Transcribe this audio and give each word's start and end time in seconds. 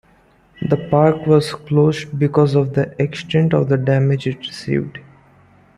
The 0.67 0.77
park 0.89 1.27
was 1.27 1.53
closed 1.53 2.17
because 2.17 2.55
of 2.55 2.73
the 2.73 2.99
extent 2.99 3.53
of 3.53 3.69
the 3.69 3.77
damage 3.77 4.25
it 4.25 4.39
received. 4.39 4.97